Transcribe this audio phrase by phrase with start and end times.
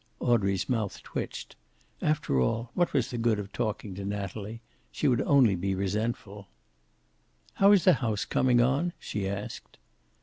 [0.19, 1.55] Audrey's mouth twitched.
[2.01, 4.63] After all, what was the good of talking to Natalie.
[4.91, 6.47] She would only be resentful.
[7.61, 9.77] "How is the house coming on?" she asked.